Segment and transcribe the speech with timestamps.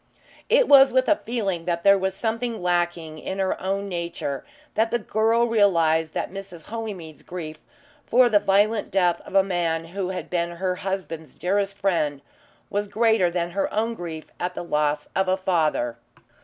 [0.49, 4.43] It was with a feeling that there was something lacking in her own nature,
[4.73, 6.69] that the girl realised that Mrs.
[6.69, 7.59] Holymead's grief
[8.07, 12.21] for the violent death of a man who had been her husband's dearest friend
[12.71, 15.99] was greater than her own grief at the loss of a father.